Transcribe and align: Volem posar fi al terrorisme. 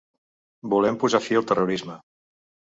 Volem 0.75 0.97
posar 1.05 1.23
fi 1.27 1.39
al 1.43 1.47
terrorisme. 1.53 2.01